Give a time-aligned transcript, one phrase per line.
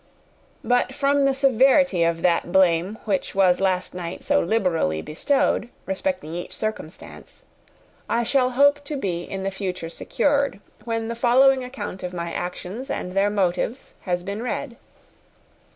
[0.63, 6.33] But from the severity of that blame which was last night so liberally bestowed, respecting
[6.33, 7.43] each circumstance,
[8.09, 12.89] I shall hope to be in future secured, when the following account of my actions
[12.89, 14.75] and their motives has been read.